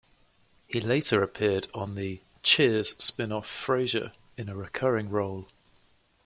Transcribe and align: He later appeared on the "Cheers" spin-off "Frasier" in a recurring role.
He 0.65 0.81
later 0.81 1.21
appeared 1.21 1.67
on 1.75 1.93
the 1.93 2.21
"Cheers" 2.41 2.95
spin-off 2.97 3.45
"Frasier" 3.47 4.13
in 4.35 4.49
a 4.49 4.55
recurring 4.55 5.11
role. 5.11 5.47